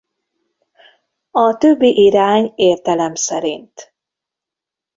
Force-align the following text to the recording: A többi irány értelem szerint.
A 1.31 1.57
többi 1.57 2.01
irány 2.05 2.51
értelem 2.55 3.15
szerint. 3.15 3.93